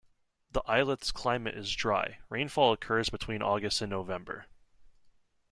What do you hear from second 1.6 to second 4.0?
dry, rainfall occur between August and